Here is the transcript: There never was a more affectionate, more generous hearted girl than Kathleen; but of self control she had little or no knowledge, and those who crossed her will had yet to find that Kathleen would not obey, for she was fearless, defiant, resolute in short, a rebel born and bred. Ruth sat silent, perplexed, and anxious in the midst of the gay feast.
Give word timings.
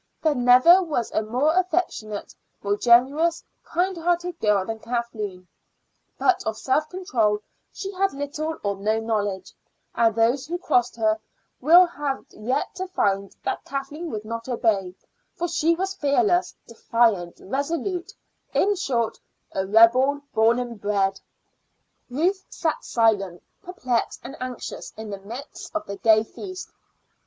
There 0.23 0.33
never 0.33 0.81
was 0.81 1.11
a 1.11 1.21
more 1.21 1.53
affectionate, 1.55 2.33
more 2.63 2.75
generous 2.75 3.43
hearted 3.61 4.39
girl 4.39 4.65
than 4.65 4.79
Kathleen; 4.79 5.47
but 6.17 6.43
of 6.43 6.57
self 6.57 6.89
control 6.89 7.37
she 7.71 7.91
had 7.93 8.11
little 8.11 8.57
or 8.63 8.77
no 8.77 8.99
knowledge, 8.99 9.53
and 9.93 10.15
those 10.15 10.47
who 10.47 10.57
crossed 10.57 10.95
her 10.95 11.19
will 11.59 11.85
had 11.85 12.23
yet 12.31 12.73
to 12.77 12.87
find 12.87 13.35
that 13.45 13.63
Kathleen 13.63 14.09
would 14.09 14.25
not 14.25 14.49
obey, 14.49 14.95
for 15.35 15.47
she 15.47 15.75
was 15.75 15.93
fearless, 15.93 16.55
defiant, 16.65 17.37
resolute 17.39 18.11
in 18.55 18.73
short, 18.75 19.19
a 19.51 19.67
rebel 19.67 20.21
born 20.33 20.57
and 20.57 20.81
bred. 20.81 21.21
Ruth 22.09 22.43
sat 22.49 22.83
silent, 22.83 23.43
perplexed, 23.61 24.21
and 24.23 24.35
anxious 24.39 24.93
in 24.97 25.11
the 25.11 25.19
midst 25.19 25.75
of 25.75 25.85
the 25.85 25.97
gay 25.97 26.23
feast. 26.23 26.71